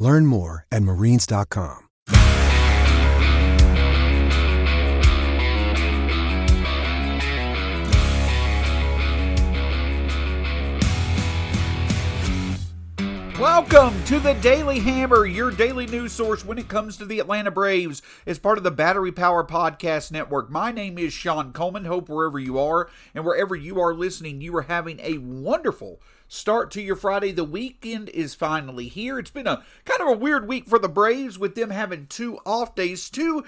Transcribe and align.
Learn 0.00 0.26
more 0.26 0.66
at 0.72 0.82
marines.com. 0.82 1.86
Welcome 13.38 14.04
to 14.04 14.20
the 14.20 14.34
Daily 14.42 14.80
Hammer, 14.80 15.24
your 15.24 15.50
daily 15.50 15.86
news 15.86 16.12
source 16.12 16.44
when 16.44 16.58
it 16.58 16.68
comes 16.68 16.98
to 16.98 17.06
the 17.06 17.20
Atlanta 17.20 17.50
Braves, 17.50 18.02
as 18.26 18.38
part 18.38 18.58
of 18.58 18.64
the 18.64 18.70
Battery 18.70 19.12
Power 19.12 19.44
Podcast 19.44 20.12
Network. 20.12 20.50
My 20.50 20.70
name 20.70 20.98
is 20.98 21.14
Sean 21.14 21.54
Coleman. 21.54 21.86
Hope 21.86 22.10
wherever 22.10 22.38
you 22.38 22.58
are 22.58 22.90
and 23.14 23.24
wherever 23.24 23.56
you 23.56 23.80
are 23.80 23.94
listening, 23.94 24.42
you 24.42 24.54
are 24.56 24.62
having 24.62 25.00
a 25.00 25.16
wonderful 25.16 26.02
start 26.30 26.70
to 26.70 26.80
your 26.80 26.96
Friday. 26.96 27.32
The 27.32 27.44
weekend 27.44 28.08
is 28.08 28.34
finally 28.34 28.86
here. 28.88 29.18
It's 29.18 29.30
been 29.30 29.48
a 29.48 29.64
kind 29.84 30.00
of 30.00 30.08
a 30.08 30.16
weird 30.16 30.48
week 30.48 30.66
for 30.66 30.78
the 30.78 30.88
Braves 30.88 31.38
with 31.38 31.56
them 31.56 31.70
having 31.70 32.06
two 32.06 32.38
off 32.46 32.74
days, 32.74 33.10
two 33.10 33.44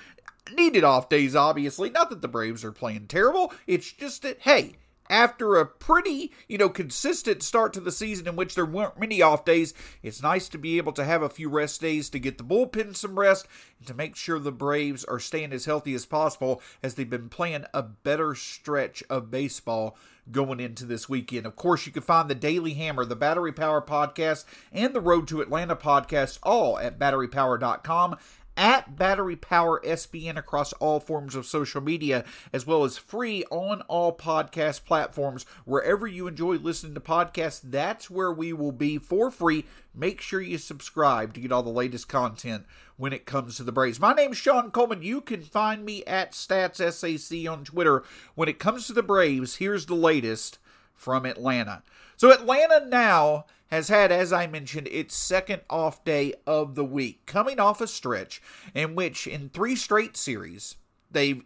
needed 0.52 0.84
off 0.84 1.08
days, 1.08 1.34
obviously. 1.34 1.88
Not 1.88 2.10
that 2.10 2.20
the 2.20 2.28
Braves 2.28 2.64
are 2.64 2.72
playing 2.72 3.06
terrible, 3.06 3.52
it's 3.66 3.90
just 3.90 4.22
that, 4.22 4.40
hey, 4.40 4.72
after 5.12 5.56
a 5.56 5.66
pretty, 5.66 6.32
you 6.48 6.56
know, 6.56 6.70
consistent 6.70 7.42
start 7.42 7.74
to 7.74 7.80
the 7.80 7.92
season 7.92 8.26
in 8.26 8.34
which 8.34 8.54
there 8.54 8.64
weren't 8.64 8.98
many 8.98 9.20
off 9.20 9.44
days, 9.44 9.74
it's 10.02 10.22
nice 10.22 10.48
to 10.48 10.58
be 10.58 10.78
able 10.78 10.92
to 10.92 11.04
have 11.04 11.22
a 11.22 11.28
few 11.28 11.50
rest 11.50 11.82
days 11.82 12.08
to 12.08 12.18
get 12.18 12.38
the 12.38 12.44
bullpen 12.44 12.96
some 12.96 13.18
rest 13.18 13.46
and 13.78 13.86
to 13.86 13.94
make 13.94 14.16
sure 14.16 14.38
the 14.38 14.50
Braves 14.50 15.04
are 15.04 15.20
staying 15.20 15.52
as 15.52 15.66
healthy 15.66 15.92
as 15.92 16.06
possible 16.06 16.62
as 16.82 16.94
they've 16.94 17.08
been 17.08 17.28
playing 17.28 17.66
a 17.74 17.82
better 17.82 18.34
stretch 18.34 19.04
of 19.10 19.30
baseball 19.30 19.98
going 20.30 20.60
into 20.60 20.86
this 20.86 21.08
weekend. 21.08 21.44
Of 21.46 21.56
course, 21.56 21.84
you 21.84 21.92
can 21.92 22.02
find 22.02 22.30
the 22.30 22.34
Daily 22.34 22.74
Hammer, 22.74 23.04
the 23.04 23.16
Battery 23.16 23.52
Power 23.52 23.82
podcast, 23.82 24.44
and 24.72 24.94
the 24.94 25.00
Road 25.00 25.28
to 25.28 25.42
Atlanta 25.42 25.76
podcast 25.76 26.38
all 26.42 26.78
at 26.78 26.98
batterypower.com 26.98 28.16
at 28.56 28.96
Battery 28.96 29.36
Power 29.36 29.80
SBN 29.84 30.36
across 30.36 30.72
all 30.74 31.00
forms 31.00 31.34
of 31.34 31.46
social 31.46 31.80
media, 31.80 32.24
as 32.52 32.66
well 32.66 32.84
as 32.84 32.98
free 32.98 33.44
on 33.50 33.82
all 33.82 34.16
podcast 34.16 34.84
platforms. 34.84 35.44
Wherever 35.64 36.06
you 36.06 36.26
enjoy 36.26 36.56
listening 36.56 36.94
to 36.94 37.00
podcasts, 37.00 37.60
that's 37.62 38.10
where 38.10 38.32
we 38.32 38.52
will 38.52 38.72
be 38.72 38.98
for 38.98 39.30
free. 39.30 39.64
Make 39.94 40.20
sure 40.20 40.40
you 40.40 40.58
subscribe 40.58 41.34
to 41.34 41.40
get 41.40 41.52
all 41.52 41.62
the 41.62 41.70
latest 41.70 42.08
content 42.08 42.64
when 42.96 43.12
it 43.12 43.26
comes 43.26 43.56
to 43.56 43.64
the 43.64 43.72
Braves. 43.72 44.00
My 44.00 44.12
name 44.12 44.32
is 44.32 44.38
Sean 44.38 44.70
Coleman. 44.70 45.02
You 45.02 45.20
can 45.20 45.42
find 45.42 45.84
me 45.84 46.04
at 46.04 46.32
StatsSAC 46.32 47.50
on 47.50 47.64
Twitter. 47.64 48.04
When 48.34 48.48
it 48.48 48.58
comes 48.58 48.86
to 48.86 48.92
the 48.92 49.02
Braves, 49.02 49.56
here's 49.56 49.86
the 49.86 49.94
latest 49.94 50.58
from 50.94 51.26
Atlanta. 51.26 51.82
So, 52.16 52.30
Atlanta 52.30 52.86
now 52.86 53.46
has 53.72 53.88
had, 53.88 54.12
as 54.12 54.34
I 54.34 54.46
mentioned, 54.46 54.86
its 54.88 55.14
second 55.14 55.62
off 55.70 56.04
day 56.04 56.34
of 56.46 56.74
the 56.74 56.84
week, 56.84 57.24
coming 57.24 57.58
off 57.58 57.80
a 57.80 57.86
stretch 57.86 58.42
in 58.74 58.94
which, 58.94 59.26
in 59.26 59.48
three 59.48 59.76
straight 59.76 60.14
series, 60.14 60.76
they've 61.10 61.42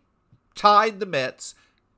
tied 0.56 0.98
the 0.98 1.06
Mets. 1.06 1.55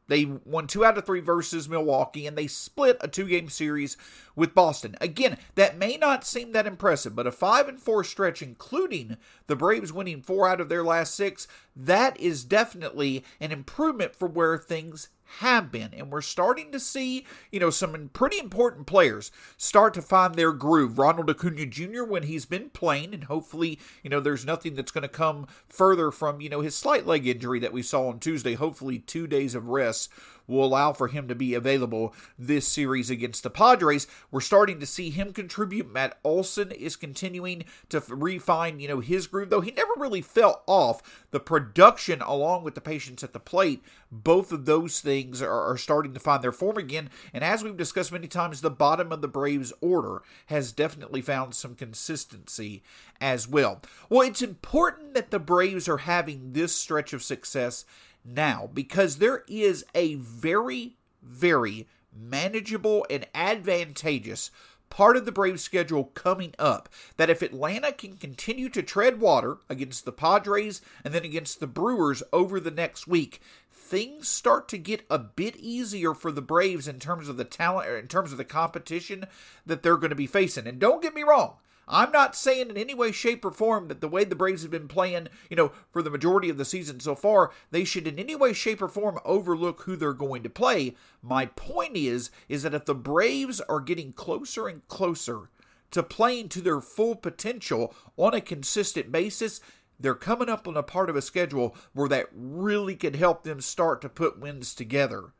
They 0.06 0.26
won 0.26 0.66
two 0.66 0.84
out 0.84 0.98
of 0.98 1.06
three 1.06 1.20
versus 1.20 1.66
Milwaukee, 1.66 2.26
and 2.26 2.36
they 2.36 2.46
split 2.46 2.98
a 3.00 3.08
two 3.08 3.26
game 3.26 3.48
series 3.48 3.96
with 4.36 4.54
Boston. 4.54 4.96
Again, 5.00 5.38
that 5.54 5.78
may 5.78 5.96
not 5.96 6.26
seem 6.26 6.52
that 6.52 6.66
impressive, 6.66 7.16
but 7.16 7.26
a 7.26 7.32
five 7.32 7.66
and 7.66 7.80
four 7.80 8.04
stretch, 8.04 8.42
including 8.42 9.16
the 9.46 9.56
Braves 9.56 9.94
winning 9.94 10.20
four 10.20 10.46
out 10.46 10.60
of 10.60 10.68
their 10.68 10.84
last 10.84 11.14
six, 11.14 11.48
that 11.74 12.20
is 12.20 12.44
definitely 12.44 13.24
an 13.40 13.50
improvement 13.50 14.14
for 14.14 14.28
where 14.28 14.58
things 14.58 15.08
have 15.38 15.70
been. 15.70 15.92
And 15.92 16.10
we're 16.10 16.20
starting 16.20 16.72
to 16.72 16.80
see, 16.80 17.26
you 17.52 17.60
know, 17.60 17.70
some 17.70 18.10
pretty 18.12 18.38
important 18.38 18.86
players 18.86 19.30
start 19.56 19.94
to 19.94 20.02
find 20.02 20.34
their 20.34 20.52
groove. 20.52 20.98
Ronald 20.98 21.30
Acuna 21.30 21.66
Jr., 21.66 22.04
when 22.04 22.24
he's 22.24 22.46
been 22.46 22.70
playing, 22.70 23.14
and 23.14 23.24
hopefully, 23.24 23.78
you 24.02 24.10
know, 24.10 24.20
there's 24.20 24.46
nothing 24.46 24.74
that's 24.74 24.92
going 24.92 25.02
to 25.02 25.08
come 25.08 25.46
further 25.66 26.10
from, 26.10 26.40
you 26.40 26.48
know, 26.48 26.60
his 26.60 26.74
slight 26.74 27.06
leg 27.06 27.26
injury 27.26 27.60
that 27.60 27.72
we 27.72 27.82
saw 27.82 28.08
on 28.08 28.18
Tuesday. 28.18 28.54
Hopefully, 28.54 28.98
two 28.98 29.26
days 29.26 29.54
of 29.54 29.68
rest 29.68 30.10
will 30.46 30.64
allow 30.64 30.94
for 30.94 31.08
him 31.08 31.28
to 31.28 31.34
be 31.34 31.52
available 31.52 32.14
this 32.38 32.66
series 32.66 33.10
against 33.10 33.42
the 33.42 33.50
Padres. 33.50 34.06
We're 34.30 34.40
starting 34.40 34.80
to 34.80 34.86
see 34.86 35.10
him 35.10 35.34
contribute. 35.34 35.92
Matt 35.92 36.18
Olson 36.24 36.72
is 36.72 36.96
continuing 36.96 37.64
to 37.90 38.02
refine, 38.08 38.80
you 38.80 38.88
know, 38.88 39.00
his 39.00 39.26
groove, 39.26 39.50
though 39.50 39.60
he 39.60 39.72
never 39.72 39.92
really 39.96 40.22
fell 40.22 40.62
off. 40.66 41.26
The 41.32 41.40
production, 41.40 42.22
along 42.22 42.64
with 42.64 42.74
the 42.74 42.80
patience 42.80 43.22
at 43.22 43.34
the 43.34 43.40
plate, 43.40 43.82
both 44.10 44.52
of 44.52 44.64
those 44.64 45.00
things 45.00 45.42
are, 45.42 45.50
are 45.50 45.76
starting 45.76 46.14
to 46.14 46.20
find 46.20 46.42
their 46.42 46.52
form 46.52 46.76
again. 46.76 47.10
And 47.32 47.44
as 47.44 47.62
we've 47.62 47.76
discussed 47.76 48.12
many 48.12 48.28
times, 48.28 48.60
the 48.60 48.70
bottom 48.70 49.12
of 49.12 49.20
the 49.20 49.28
Braves 49.28 49.72
order 49.80 50.22
has 50.46 50.72
definitely 50.72 51.20
found 51.20 51.54
some 51.54 51.74
consistency 51.74 52.82
as 53.20 53.48
well. 53.48 53.80
Well, 54.08 54.26
it's 54.26 54.42
important 54.42 55.14
that 55.14 55.30
the 55.30 55.38
Braves 55.38 55.88
are 55.88 55.98
having 55.98 56.52
this 56.52 56.74
stretch 56.74 57.12
of 57.12 57.22
success 57.22 57.84
now 58.24 58.68
because 58.72 59.18
there 59.18 59.44
is 59.48 59.84
a 59.94 60.14
very, 60.16 60.96
very 61.22 61.86
manageable 62.12 63.06
and 63.10 63.26
advantageous 63.34 64.50
part 64.90 65.16
of 65.16 65.24
the 65.24 65.32
Braves 65.32 65.62
schedule 65.62 66.04
coming 66.14 66.54
up 66.58 66.88
that 67.16 67.30
if 67.30 67.42
Atlanta 67.42 67.92
can 67.92 68.16
continue 68.16 68.68
to 68.70 68.82
tread 68.82 69.20
water 69.20 69.58
against 69.68 70.04
the 70.04 70.12
Padres 70.12 70.80
and 71.04 71.14
then 71.14 71.24
against 71.24 71.60
the 71.60 71.66
Brewers 71.66 72.22
over 72.32 72.58
the 72.58 72.70
next 72.70 73.06
week, 73.06 73.40
things 73.88 74.28
start 74.28 74.68
to 74.68 74.78
get 74.78 75.06
a 75.10 75.18
bit 75.18 75.56
easier 75.56 76.14
for 76.14 76.30
the 76.30 76.42
Braves 76.42 76.86
in 76.86 76.98
terms 76.98 77.28
of 77.28 77.36
the 77.36 77.44
talent 77.44 77.88
in 77.88 78.06
terms 78.06 78.32
of 78.32 78.38
the 78.38 78.44
competition 78.44 79.24
that 79.64 79.82
they're 79.82 79.96
going 79.96 80.10
to 80.10 80.16
be 80.16 80.26
facing. 80.26 80.66
And 80.66 80.78
don't 80.78 81.02
get 81.02 81.14
me 81.14 81.22
wrong, 81.22 81.54
I'm 81.88 82.12
not 82.12 82.36
saying 82.36 82.68
in 82.70 82.76
any 82.76 82.94
way, 82.94 83.12
shape, 83.12 83.44
or 83.44 83.50
form 83.50 83.88
that 83.88 84.00
the 84.00 84.08
way 84.08 84.24
the 84.24 84.36
Braves 84.36 84.62
have 84.62 84.70
been 84.70 84.88
playing, 84.88 85.28
you 85.48 85.56
know, 85.56 85.72
for 85.90 86.02
the 86.02 86.10
majority 86.10 86.50
of 86.50 86.58
the 86.58 86.64
season 86.64 87.00
so 87.00 87.14
far, 87.14 87.50
they 87.70 87.84
should 87.84 88.06
in 88.06 88.18
any 88.18 88.36
way, 88.36 88.52
shape, 88.52 88.82
or 88.82 88.88
form 88.88 89.18
overlook 89.24 89.82
who 89.82 89.96
they're 89.96 90.12
going 90.12 90.42
to 90.42 90.50
play. 90.50 90.94
My 91.22 91.46
point 91.46 91.96
is, 91.96 92.30
is 92.48 92.62
that 92.62 92.74
if 92.74 92.84
the 92.84 92.94
Braves 92.94 93.60
are 93.62 93.80
getting 93.80 94.12
closer 94.12 94.68
and 94.68 94.86
closer 94.88 95.48
to 95.90 96.02
playing 96.02 96.50
to 96.50 96.60
their 96.60 96.82
full 96.82 97.16
potential 97.16 97.94
on 98.18 98.34
a 98.34 98.42
consistent 98.42 99.10
basis, 99.10 99.60
they're 99.98 100.14
coming 100.14 100.48
up 100.48 100.68
on 100.68 100.76
a 100.76 100.82
part 100.82 101.10
of 101.10 101.16
a 101.16 101.22
schedule 101.22 101.76
where 101.92 102.08
that 102.08 102.28
really 102.32 102.94
could 102.94 103.16
help 103.16 103.42
them 103.42 103.60
start 103.60 104.00
to 104.02 104.08
put 104.08 104.38
wins 104.38 104.74
together 104.74 105.32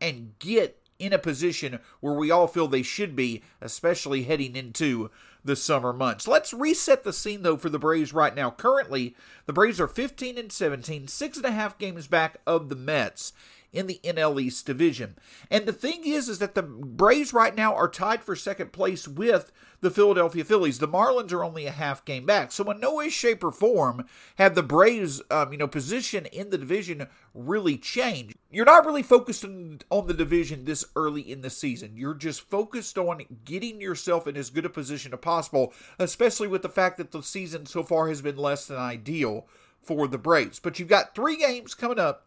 and 0.00 0.38
get 0.38 0.80
in 0.98 1.12
a 1.12 1.18
position 1.18 1.80
where 2.00 2.12
we 2.14 2.30
all 2.30 2.46
feel 2.46 2.68
they 2.68 2.82
should 2.82 3.16
be, 3.16 3.42
especially 3.60 4.24
heading 4.24 4.54
into 4.54 5.10
the 5.42 5.56
summer 5.56 5.92
months. 5.92 6.28
Let's 6.28 6.52
reset 6.52 7.02
the 7.02 7.12
scene 7.12 7.42
though 7.42 7.56
for 7.56 7.70
the 7.70 7.78
Braves 7.78 8.12
right 8.12 8.34
now. 8.34 8.50
Currently, 8.50 9.16
the 9.46 9.52
Braves 9.52 9.80
are 9.80 9.88
15 9.88 10.36
and 10.36 10.52
17, 10.52 11.08
six 11.08 11.38
and 11.38 11.46
a 11.46 11.50
half 11.50 11.78
games 11.78 12.06
back 12.06 12.36
of 12.46 12.68
the 12.68 12.76
Mets 12.76 13.32
in 13.72 13.86
the 13.86 14.00
NL 14.02 14.40
East 14.40 14.66
division. 14.66 15.16
And 15.50 15.66
the 15.66 15.72
thing 15.72 16.02
is, 16.04 16.28
is 16.28 16.38
that 16.38 16.54
the 16.54 16.62
Braves 16.62 17.32
right 17.32 17.54
now 17.54 17.74
are 17.74 17.88
tied 17.88 18.22
for 18.22 18.34
second 18.34 18.72
place 18.72 19.06
with 19.06 19.52
the 19.80 19.90
Philadelphia 19.90 20.44
Phillies. 20.44 20.78
The 20.78 20.88
Marlins 20.88 21.32
are 21.32 21.44
only 21.44 21.66
a 21.66 21.70
half 21.70 22.04
game 22.04 22.26
back. 22.26 22.52
So 22.52 22.70
in 22.70 22.80
no 22.80 22.96
way, 22.96 23.08
shape, 23.08 23.42
or 23.42 23.52
form 23.52 24.06
have 24.36 24.54
the 24.54 24.62
Braves, 24.62 25.22
um, 25.30 25.52
you 25.52 25.58
know, 25.58 25.68
position 25.68 26.26
in 26.26 26.50
the 26.50 26.58
division 26.58 27.06
really 27.34 27.76
changed. 27.76 28.36
You're 28.50 28.64
not 28.64 28.84
really 28.84 29.02
focused 29.02 29.44
on, 29.44 29.80
on 29.90 30.06
the 30.06 30.14
division 30.14 30.64
this 30.64 30.84
early 30.96 31.22
in 31.22 31.42
the 31.42 31.50
season. 31.50 31.96
You're 31.96 32.14
just 32.14 32.48
focused 32.50 32.98
on 32.98 33.22
getting 33.44 33.80
yourself 33.80 34.26
in 34.26 34.36
as 34.36 34.50
good 34.50 34.64
a 34.64 34.70
position 34.70 35.12
as 35.14 35.20
possible, 35.20 35.72
especially 35.98 36.48
with 36.48 36.62
the 36.62 36.68
fact 36.68 36.98
that 36.98 37.12
the 37.12 37.22
season 37.22 37.66
so 37.66 37.82
far 37.82 38.08
has 38.08 38.20
been 38.20 38.36
less 38.36 38.66
than 38.66 38.76
ideal 38.76 39.46
for 39.82 40.06
the 40.08 40.18
Braves. 40.18 40.58
But 40.58 40.78
you've 40.78 40.88
got 40.88 41.14
three 41.14 41.36
games 41.36 41.74
coming 41.74 41.98
up 41.98 42.26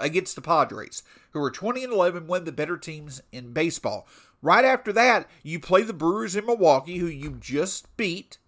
against 0.00 0.34
the 0.34 0.42
Padres, 0.42 1.02
who 1.32 1.42
are 1.42 1.50
20 1.50 1.84
and 1.84 1.92
11, 1.92 2.26
one 2.26 2.40
of 2.40 2.44
the 2.44 2.52
better 2.52 2.76
teams 2.76 3.20
in 3.32 3.52
baseball. 3.52 4.06
Right 4.42 4.64
after 4.64 4.92
that, 4.92 5.28
you 5.42 5.58
play 5.58 5.82
the 5.82 5.92
Brewers 5.92 6.36
in 6.36 6.46
Milwaukee, 6.46 6.98
who 6.98 7.06
you 7.06 7.36
just 7.40 7.96
beat 7.96 8.38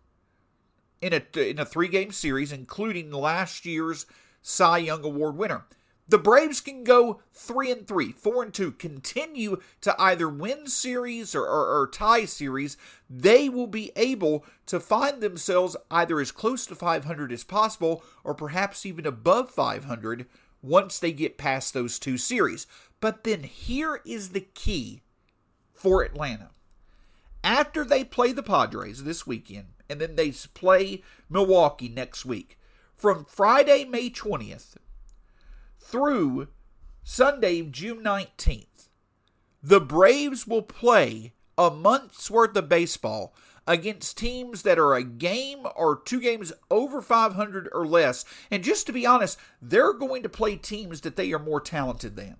in 1.00 1.12
a 1.12 1.22
in 1.38 1.58
a 1.58 1.64
three 1.64 1.88
game 1.88 2.12
series, 2.12 2.52
including 2.52 3.10
last 3.10 3.64
year's 3.64 4.06
Cy 4.42 4.78
Young 4.78 5.04
Award 5.04 5.36
winner. 5.36 5.64
the 6.08 6.18
Braves 6.18 6.60
can 6.60 6.84
go 6.84 7.20
three 7.32 7.70
and 7.72 7.86
three, 7.86 8.12
four 8.12 8.42
and 8.42 8.54
two, 8.54 8.70
continue 8.72 9.60
to 9.80 9.94
either 10.00 10.28
win 10.28 10.68
series 10.68 11.34
or, 11.34 11.42
or, 11.42 11.80
or, 11.80 11.88
tie 11.88 12.24
series. 12.26 12.76
They 13.10 13.48
will 13.48 13.66
be 13.66 13.90
able 13.96 14.44
to 14.66 14.78
find 14.78 15.20
themselves 15.20 15.76
either 15.90 16.20
as 16.20 16.30
close 16.30 16.64
to 16.66 16.76
500 16.76 17.32
as 17.32 17.42
possible, 17.42 18.04
or 18.22 18.34
perhaps 18.34 18.86
even 18.86 19.04
above 19.04 19.50
500 19.50 20.26
once 20.66 20.98
they 20.98 21.12
get 21.12 21.38
past 21.38 21.72
those 21.72 21.98
two 21.98 22.18
series. 22.18 22.66
But 23.00 23.24
then 23.24 23.42
here 23.44 24.00
is 24.04 24.30
the 24.30 24.40
key 24.40 25.02
for 25.72 26.02
Atlanta. 26.02 26.50
After 27.44 27.84
they 27.84 28.02
play 28.04 28.32
the 28.32 28.42
Padres 28.42 29.04
this 29.04 29.26
weekend, 29.26 29.68
and 29.88 30.00
then 30.00 30.16
they 30.16 30.32
play 30.54 31.02
Milwaukee 31.30 31.88
next 31.88 32.24
week, 32.24 32.58
from 32.94 33.24
Friday, 33.24 33.84
May 33.84 34.10
20th 34.10 34.76
through 35.78 36.48
Sunday, 37.04 37.62
June 37.62 38.02
19th, 38.02 38.88
the 39.62 39.80
Braves 39.80 40.46
will 40.46 40.62
play 40.62 41.34
a 41.56 41.70
month's 41.70 42.30
worth 42.30 42.56
of 42.56 42.68
baseball 42.68 43.34
against 43.66 44.16
teams 44.16 44.62
that 44.62 44.78
are 44.78 44.94
a 44.94 45.02
game 45.02 45.66
or 45.74 46.00
two 46.00 46.20
games 46.20 46.52
over 46.70 47.02
500 47.02 47.68
or 47.72 47.86
less. 47.86 48.24
And 48.50 48.62
just 48.62 48.86
to 48.86 48.92
be 48.92 49.06
honest, 49.06 49.38
they're 49.60 49.92
going 49.92 50.22
to 50.22 50.28
play 50.28 50.56
teams 50.56 51.00
that 51.00 51.16
they 51.16 51.32
are 51.32 51.38
more 51.38 51.60
talented 51.60 52.16
than. 52.16 52.36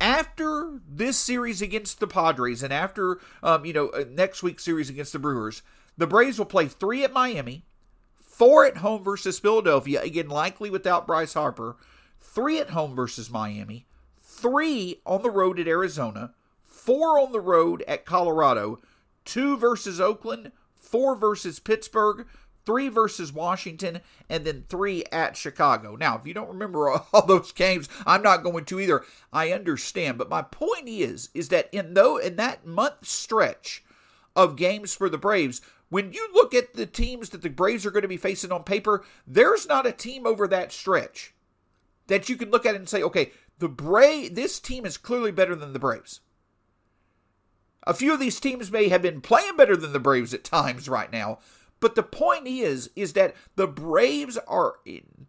After 0.00 0.80
this 0.88 1.16
series 1.16 1.62
against 1.62 2.00
the 2.00 2.06
Padres 2.06 2.62
and 2.62 2.72
after, 2.72 3.20
um, 3.42 3.64
you 3.64 3.72
know, 3.72 3.88
uh, 3.88 4.04
next 4.10 4.42
week's 4.42 4.64
series 4.64 4.90
against 4.90 5.12
the 5.12 5.18
Brewers, 5.18 5.62
the 5.96 6.06
Braves 6.06 6.38
will 6.38 6.46
play 6.46 6.66
three 6.66 7.04
at 7.04 7.12
Miami, 7.12 7.64
four 8.20 8.64
at 8.64 8.78
home 8.78 9.04
versus 9.04 9.38
Philadelphia, 9.38 10.02
again, 10.02 10.28
likely 10.28 10.68
without 10.68 11.06
Bryce 11.06 11.34
Harper, 11.34 11.76
three 12.20 12.58
at 12.58 12.70
home 12.70 12.96
versus 12.96 13.30
Miami, 13.30 13.86
three 14.20 15.00
on 15.06 15.22
the 15.22 15.30
road 15.30 15.60
at 15.60 15.68
Arizona, 15.68 16.34
four 16.64 17.20
on 17.20 17.30
the 17.30 17.40
road 17.40 17.84
at 17.86 18.04
Colorado, 18.04 18.80
two 19.24 19.56
versus 19.56 20.00
Oakland, 20.00 20.50
four 20.84 21.16
versus 21.16 21.58
Pittsburgh, 21.58 22.26
three 22.64 22.88
versus 22.88 23.32
Washington, 23.32 24.00
and 24.28 24.44
then 24.44 24.64
three 24.68 25.04
at 25.12 25.36
Chicago. 25.36 25.96
Now, 25.96 26.16
if 26.18 26.26
you 26.26 26.34
don't 26.34 26.48
remember 26.48 26.90
all 27.12 27.26
those 27.26 27.52
games, 27.52 27.88
I'm 28.06 28.22
not 28.22 28.42
going 28.42 28.64
to 28.66 28.80
either. 28.80 29.04
I 29.32 29.52
understand, 29.52 30.18
but 30.18 30.30
my 30.30 30.42
point 30.42 30.88
is, 30.88 31.30
is 31.34 31.48
that 31.48 31.68
in 31.72 31.94
though 31.94 32.16
in 32.16 32.36
that 32.36 32.66
month 32.66 33.06
stretch 33.06 33.84
of 34.36 34.56
games 34.56 34.94
for 34.94 35.08
the 35.08 35.18
Braves, 35.18 35.60
when 35.88 36.12
you 36.12 36.28
look 36.32 36.54
at 36.54 36.74
the 36.74 36.86
teams 36.86 37.28
that 37.30 37.42
the 37.42 37.50
Braves 37.50 37.86
are 37.86 37.90
going 37.90 38.02
to 38.02 38.08
be 38.08 38.16
facing 38.16 38.50
on 38.50 38.64
paper, 38.64 39.04
there's 39.26 39.68
not 39.68 39.86
a 39.86 39.92
team 39.92 40.26
over 40.26 40.48
that 40.48 40.72
stretch 40.72 41.34
that 42.06 42.28
you 42.28 42.36
can 42.36 42.50
look 42.50 42.66
at 42.66 42.74
and 42.74 42.88
say, 42.88 43.02
okay, 43.02 43.30
the 43.58 43.68
Bra- 43.68 44.28
this 44.30 44.58
team 44.58 44.84
is 44.84 44.96
clearly 44.96 45.30
better 45.30 45.54
than 45.54 45.72
the 45.72 45.78
Braves. 45.78 46.20
A 47.86 47.94
few 47.94 48.12
of 48.14 48.20
these 48.20 48.40
teams 48.40 48.70
may 48.70 48.88
have 48.88 49.02
been 49.02 49.20
playing 49.20 49.56
better 49.56 49.76
than 49.76 49.92
the 49.92 50.00
Braves 50.00 50.32
at 50.32 50.44
times 50.44 50.88
right 50.88 51.12
now, 51.12 51.38
but 51.80 51.94
the 51.94 52.02
point 52.02 52.46
is 52.46 52.90
is 52.96 53.12
that 53.12 53.34
the 53.56 53.66
Braves 53.66 54.38
are 54.48 54.76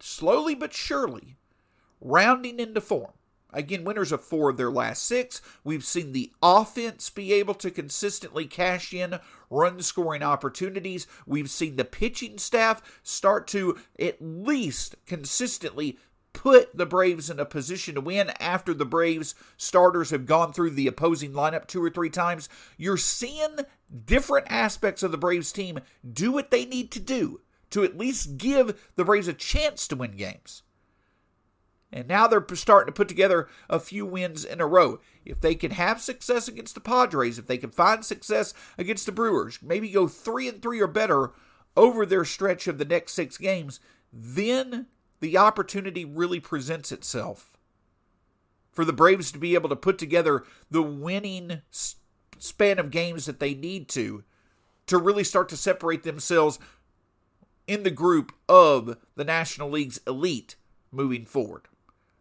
slowly 0.00 0.54
but 0.54 0.72
surely 0.72 1.36
rounding 2.00 2.58
into 2.58 2.80
form. 2.80 3.12
Again, 3.52 3.84
winners 3.84 4.12
of 4.12 4.22
four 4.22 4.50
of 4.50 4.56
their 4.56 4.70
last 4.70 5.06
six. 5.06 5.40
We've 5.64 5.84
seen 5.84 6.12
the 6.12 6.32
offense 6.42 7.08
be 7.08 7.32
able 7.32 7.54
to 7.54 7.70
consistently 7.70 8.46
cash 8.46 8.92
in 8.92 9.18
run 9.48 9.80
scoring 9.80 10.22
opportunities. 10.22 11.06
We've 11.26 11.48
seen 11.48 11.76
the 11.76 11.84
pitching 11.84 12.38
staff 12.38 13.00
start 13.02 13.46
to 13.48 13.78
at 13.98 14.20
least 14.20 14.96
consistently 15.06 15.98
put 16.36 16.76
the 16.76 16.84
Braves 16.84 17.30
in 17.30 17.40
a 17.40 17.46
position 17.46 17.94
to 17.94 18.00
win 18.02 18.30
after 18.38 18.74
the 18.74 18.84
Braves 18.84 19.34
starters 19.56 20.10
have 20.10 20.26
gone 20.26 20.52
through 20.52 20.70
the 20.70 20.86
opposing 20.86 21.32
lineup 21.32 21.66
two 21.66 21.82
or 21.82 21.88
three 21.88 22.10
times. 22.10 22.50
You're 22.76 22.98
seeing 22.98 23.56
different 24.04 24.46
aspects 24.50 25.02
of 25.02 25.12
the 25.12 25.18
Braves 25.18 25.50
team 25.50 25.80
do 26.08 26.30
what 26.30 26.50
they 26.50 26.66
need 26.66 26.90
to 26.92 27.00
do 27.00 27.40
to 27.70 27.84
at 27.84 27.96
least 27.96 28.36
give 28.36 28.78
the 28.96 29.04
Braves 29.04 29.28
a 29.28 29.32
chance 29.32 29.88
to 29.88 29.96
win 29.96 30.12
games. 30.12 30.62
And 31.90 32.06
now 32.06 32.26
they're 32.26 32.44
starting 32.54 32.92
to 32.92 32.96
put 32.96 33.08
together 33.08 33.48
a 33.70 33.80
few 33.80 34.04
wins 34.04 34.44
in 34.44 34.60
a 34.60 34.66
row. 34.66 35.00
If 35.24 35.40
they 35.40 35.54
can 35.54 35.70
have 35.70 36.02
success 36.02 36.48
against 36.48 36.74
the 36.74 36.80
Padres, 36.82 37.38
if 37.38 37.46
they 37.46 37.56
can 37.56 37.70
find 37.70 38.04
success 38.04 38.52
against 38.76 39.06
the 39.06 39.12
Brewers, 39.12 39.58
maybe 39.62 39.88
go 39.88 40.06
3 40.06 40.48
and 40.48 40.62
3 40.62 40.80
or 40.80 40.86
better 40.86 41.32
over 41.76 42.04
their 42.04 42.26
stretch 42.26 42.68
of 42.68 42.76
the 42.76 42.84
next 42.84 43.14
6 43.14 43.38
games, 43.38 43.80
then 44.12 44.86
the 45.20 45.36
opportunity 45.36 46.04
really 46.04 46.40
presents 46.40 46.92
itself 46.92 47.56
for 48.72 48.84
the 48.84 48.92
Braves 48.92 49.32
to 49.32 49.38
be 49.38 49.54
able 49.54 49.68
to 49.70 49.76
put 49.76 49.98
together 49.98 50.44
the 50.70 50.82
winning 50.82 51.62
span 52.38 52.78
of 52.78 52.90
games 52.90 53.24
that 53.26 53.40
they 53.40 53.54
need 53.54 53.88
to 53.88 54.22
to 54.86 54.98
really 54.98 55.24
start 55.24 55.48
to 55.48 55.56
separate 55.56 56.02
themselves 56.02 56.58
in 57.66 57.82
the 57.82 57.90
group 57.90 58.32
of 58.48 58.98
the 59.16 59.24
National 59.24 59.70
League's 59.70 59.98
elite 60.06 60.56
moving 60.92 61.24
forward. 61.24 61.62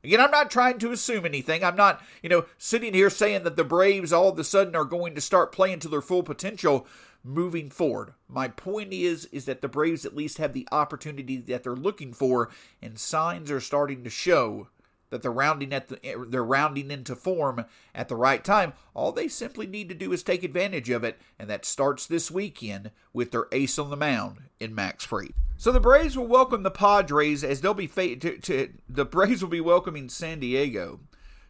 Again, 0.05 0.21
I'm 0.21 0.31
not 0.31 0.51
trying 0.51 0.77
to 0.79 0.91
assume 0.91 1.25
anything. 1.25 1.63
I'm 1.63 1.75
not, 1.75 2.01
you 2.21 2.29
know, 2.29 2.45
sitting 2.59 2.93
here 2.93 3.09
saying 3.09 3.43
that 3.43 3.55
the 3.55 3.63
Braves 3.63 4.13
all 4.13 4.29
of 4.29 4.37
a 4.37 4.43
sudden 4.43 4.75
are 4.75 4.85
going 4.85 5.15
to 5.15 5.21
start 5.21 5.51
playing 5.51 5.79
to 5.79 5.87
their 5.87 6.01
full 6.01 6.21
potential 6.21 6.85
moving 7.23 7.71
forward. 7.71 8.13
My 8.29 8.47
point 8.47 8.93
is 8.93 9.25
is 9.25 9.45
that 9.45 9.61
the 9.61 9.67
Braves 9.67 10.05
at 10.05 10.15
least 10.15 10.37
have 10.37 10.53
the 10.53 10.67
opportunity 10.71 11.37
that 11.37 11.63
they're 11.63 11.75
looking 11.75 12.13
for 12.13 12.51
and 12.83 12.99
signs 12.99 13.49
are 13.49 13.59
starting 13.59 14.03
to 14.03 14.09
show 14.11 14.67
that 15.15 15.21
they're 15.21 15.31
rounding 15.31 15.71
at 15.71 15.87
the 15.87 16.27
they're 16.27 16.43
rounding 16.43 16.91
into 16.91 17.15
form 17.15 17.63
at 17.93 18.09
the 18.09 18.17
right 18.17 18.43
time. 18.43 18.73
All 18.93 19.13
they 19.13 19.29
simply 19.29 19.65
need 19.65 19.87
to 19.87 19.95
do 19.95 20.11
is 20.11 20.23
take 20.23 20.43
advantage 20.43 20.89
of 20.89 21.05
it, 21.05 21.17
and 21.39 21.49
that 21.49 21.63
starts 21.63 22.05
this 22.05 22.29
weekend 22.29 22.91
with 23.13 23.31
their 23.31 23.47
ace 23.53 23.79
on 23.79 23.89
the 23.89 23.95
mound 23.95 24.41
in 24.59 24.75
Max 24.75 25.05
Fried. 25.05 25.33
So 25.55 25.71
the 25.71 25.79
Braves 25.79 26.17
will 26.17 26.27
welcome 26.27 26.63
the 26.63 26.71
Padres 26.71 27.41
as 27.45 27.61
they'll 27.61 27.73
be 27.73 27.87
fa- 27.87 28.17
to, 28.17 28.37
to, 28.39 28.73
the 28.89 29.05
Braves 29.05 29.41
will 29.41 29.49
be 29.49 29.61
welcoming 29.61 30.09
San 30.09 30.41
Diego 30.41 30.99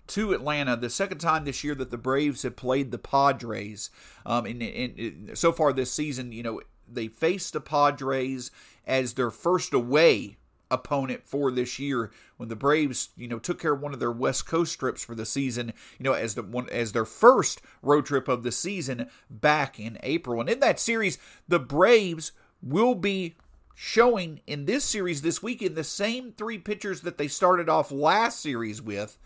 to 0.08 0.34
Atlanta. 0.34 0.76
The 0.76 0.92
second 0.92 1.18
time 1.18 1.44
this 1.44 1.64
year 1.64 1.74
that 1.74 1.90
the 1.90 1.98
Braves 1.98 2.44
have 2.44 2.56
played 2.56 2.92
the 2.92 3.00
Padres. 3.00 3.90
Um, 4.28 4.46
and 4.46 5.32
so 5.34 5.52
far 5.52 5.74
this 5.74 5.92
season, 5.92 6.32
you 6.32 6.44
know, 6.44 6.62
they 6.88 7.08
faced 7.08 7.54
the 7.54 7.62
Padres 7.62 8.52
as 8.86 9.16
their 9.16 9.32
first 9.32 9.74
away 9.74 10.38
opponent 10.72 11.22
for 11.26 11.52
this 11.52 11.80
year 11.80 12.12
when 12.38 12.50
the 12.50 12.56
Braves, 12.56 13.10
you 13.16 13.28
know, 13.28 13.40
took 13.40 13.60
care 13.60 13.74
of 13.74 13.82
one 13.82 13.94
of 13.94 14.00
their 14.00 14.12
West 14.12 14.46
Coast 14.46 14.80
trips 14.80 15.04
for 15.04 15.16
the 15.16 15.26
season, 15.26 15.74
you 16.00 16.04
know, 16.04 16.14
as 16.14 16.36
the 16.36 16.44
one 16.44 16.70
as 16.70 16.92
their 16.92 17.06
first 17.06 17.62
road 17.82 18.06
trip 18.06 18.28
of 18.28 18.44
the 18.44 18.52
season 18.52 19.10
back 19.30 19.80
in 19.80 19.98
April. 20.04 20.40
And 20.40 20.50
in 20.50 20.60
that 20.60 20.80
series, 20.80 21.18
the 21.48 21.60
Braves 21.60 22.32
will 22.62 22.96
be 22.96 23.36
showing 23.76 24.40
in 24.48 24.66
this 24.66 24.86
series 24.86 25.22
this 25.22 25.44
weekend 25.44 25.76
the 25.76 25.84
same 25.84 26.32
three 26.32 26.58
pitchers 26.58 27.02
that 27.02 27.18
they 27.18 27.28
started 27.28 27.70
off 27.70 27.92
last 27.92 28.40
series 28.40 28.82
with 28.82 29.18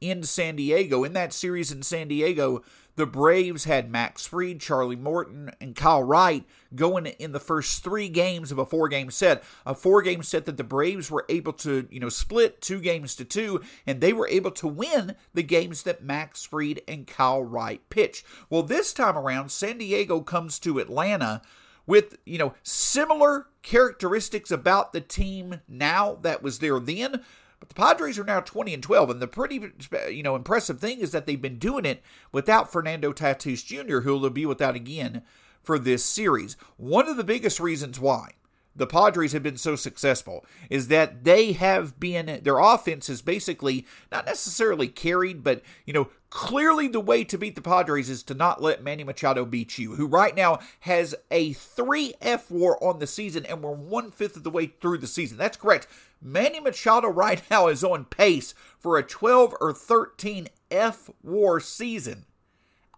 in 0.00 0.22
San 0.22 0.56
Diego. 0.56 1.04
In 1.04 1.12
that 1.14 1.32
series 1.32 1.72
in 1.72 1.82
San 1.82 2.08
Diego, 2.08 2.62
the 2.96 3.06
Braves 3.06 3.64
had 3.64 3.90
Max 3.90 4.26
Fried, 4.26 4.58
Charlie 4.58 4.96
Morton, 4.96 5.52
and 5.60 5.76
Kyle 5.76 6.02
Wright 6.02 6.44
going 6.74 7.06
in 7.06 7.32
the 7.32 7.40
first 7.40 7.84
three 7.84 8.08
games 8.08 8.50
of 8.50 8.58
a 8.58 8.64
four 8.66 8.88
game 8.88 9.10
set. 9.10 9.44
A 9.66 9.74
four 9.74 10.00
game 10.02 10.22
set 10.22 10.46
that 10.46 10.56
the 10.56 10.64
Braves 10.64 11.10
were 11.10 11.26
able 11.28 11.52
to, 11.54 11.86
you 11.90 12.00
know, 12.00 12.08
split 12.08 12.60
two 12.60 12.80
games 12.80 13.14
to 13.16 13.24
two, 13.24 13.62
and 13.86 14.00
they 14.00 14.12
were 14.12 14.28
able 14.28 14.50
to 14.52 14.66
win 14.66 15.14
the 15.34 15.42
games 15.42 15.82
that 15.82 16.02
Max 16.02 16.44
Fried 16.44 16.80
and 16.88 17.06
Kyle 17.06 17.42
Wright 17.42 17.86
pitched. 17.90 18.24
Well, 18.48 18.62
this 18.62 18.94
time 18.94 19.16
around, 19.16 19.50
San 19.50 19.78
Diego 19.78 20.20
comes 20.20 20.58
to 20.60 20.78
Atlanta 20.78 21.42
with, 21.86 22.18
you 22.24 22.38
know, 22.38 22.54
similar 22.62 23.46
characteristics 23.62 24.50
about 24.50 24.92
the 24.92 25.00
team 25.00 25.60
now 25.68 26.18
that 26.22 26.42
was 26.42 26.60
there 26.60 26.80
then 26.80 27.22
but 27.58 27.68
the 27.68 27.74
Padres 27.74 28.18
are 28.18 28.24
now 28.24 28.40
20 28.40 28.74
and 28.74 28.82
12, 28.82 29.10
and 29.10 29.22
the 29.22 29.26
pretty 29.26 29.72
you 30.10 30.22
know 30.22 30.36
impressive 30.36 30.78
thing 30.78 31.00
is 31.00 31.12
that 31.12 31.26
they've 31.26 31.40
been 31.40 31.58
doing 31.58 31.84
it 31.84 32.02
without 32.32 32.70
Fernando 32.70 33.12
Tatis 33.12 33.64
Jr., 33.64 34.00
who 34.00 34.16
will 34.18 34.30
be 34.30 34.46
without 34.46 34.76
again 34.76 35.22
for 35.62 35.78
this 35.78 36.04
series. 36.04 36.56
One 36.76 37.08
of 37.08 37.16
the 37.16 37.24
biggest 37.24 37.58
reasons 37.58 37.98
why 37.98 38.32
the 38.76 38.86
Padres 38.86 39.32
have 39.32 39.42
been 39.42 39.56
so 39.56 39.74
successful 39.74 40.44
is 40.68 40.88
that 40.88 41.24
they 41.24 41.52
have 41.52 41.98
been 41.98 42.40
their 42.42 42.58
offense 42.58 43.08
is 43.08 43.22
basically 43.22 43.86
not 44.12 44.26
necessarily 44.26 44.88
carried, 44.88 45.42
but 45.42 45.62
you 45.84 45.92
know, 45.92 46.10
clearly 46.30 46.86
the 46.86 47.00
way 47.00 47.24
to 47.24 47.38
beat 47.38 47.54
the 47.54 47.62
Padres 47.62 48.10
is 48.10 48.22
to 48.24 48.34
not 48.34 48.62
let 48.62 48.82
Manny 48.82 49.04
Machado 49.04 49.44
beat 49.44 49.78
you, 49.78 49.94
who 49.94 50.06
right 50.06 50.36
now 50.36 50.58
has 50.80 51.14
a 51.30 51.54
3 51.54 52.14
fWAR 52.20 52.76
on 52.82 52.98
the 52.98 53.06
season, 53.06 53.46
and 53.46 53.62
we're 53.62 53.72
one 53.72 54.10
fifth 54.10 54.36
of 54.36 54.44
the 54.44 54.50
way 54.50 54.66
through 54.66 54.98
the 54.98 55.06
season. 55.06 55.38
That's 55.38 55.56
correct. 55.56 55.86
Manny 56.20 56.60
Machado 56.60 57.08
right 57.08 57.42
now 57.50 57.68
is 57.68 57.84
on 57.84 58.04
pace 58.04 58.54
for 58.78 58.98
a 58.98 59.02
12 59.02 59.54
or 59.60 59.72
13 59.72 60.48
F 60.70 61.10
war 61.22 61.60
season 61.60 62.26